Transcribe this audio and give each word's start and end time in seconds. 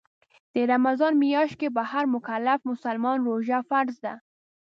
د 0.53 0.55
رمضان 0.71 1.13
میاشت 1.23 1.55
کې 1.61 1.69
په 1.75 1.81
هر 1.91 2.05
مکلف 2.15 2.59
مسلمان 2.71 3.17
روژه 3.27 3.59
فرض 3.69 3.95
ده 4.05 4.13